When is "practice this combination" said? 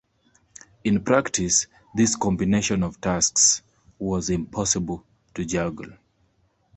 1.03-2.81